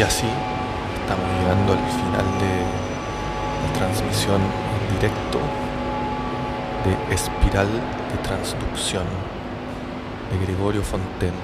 Y 0.00 0.02
así 0.02 0.24
estamos 1.02 1.26
llegando 1.38 1.74
al 1.74 1.78
final 1.78 2.24
de 2.40 2.54
la 3.66 3.72
transmisión 3.74 4.40
en 4.40 4.94
directo 4.96 5.38
de 6.86 7.14
Espiral 7.14 7.68
de 7.68 8.18
Transducción 8.22 9.04
de 10.30 10.46
Gregorio 10.46 10.80
Fonten 10.82 11.34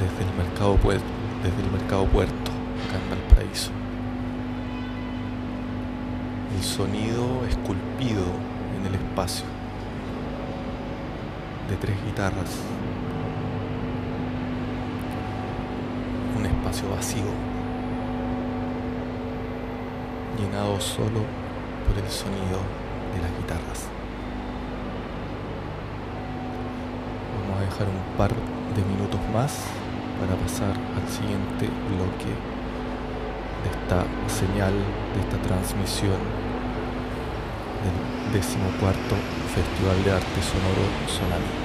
desde 0.00 0.30
el 0.30 0.34
mercado, 0.34 0.78
desde 1.42 1.62
el 1.62 1.70
mercado 1.70 2.06
Puerto, 2.06 2.52
acá 2.88 2.96
en 2.96 3.10
Valparaíso. 3.10 3.70
El 6.56 6.64
sonido 6.64 7.44
esculpido 7.46 8.24
en 8.78 8.86
el 8.86 8.94
espacio 8.94 9.44
de 11.68 11.76
tres 11.76 11.96
guitarras. 12.06 12.62
Un 16.34 16.46
espacio 16.70 16.90
vacío, 16.90 17.32
llenado 20.38 20.80
solo 20.80 21.24
por 21.86 21.98
el 21.98 22.08
sonido 22.08 22.58
de 23.12 23.22
las 23.22 23.30
guitarras. 23.38 23.88
Vamos 27.34 27.58
a 27.58 27.64
dejar 27.64 27.88
un 27.88 28.16
par 28.16 28.30
de 28.30 28.82
minutos 28.84 29.20
más 29.32 29.64
para 30.20 30.36
pasar 30.40 30.70
al 30.70 31.08
siguiente 31.08 31.66
bloque 31.88 32.30
de 33.62 33.70
esta 33.70 34.04
señal, 34.28 34.74
de 35.14 35.20
esta 35.20 35.42
transmisión 35.42 36.20
del 37.82 38.32
decimocuarto 38.32 39.16
Festival 39.54 40.04
de 40.04 40.12
Arte 40.12 40.40
Sonoro 40.42 40.86
Sonami. 41.08 41.59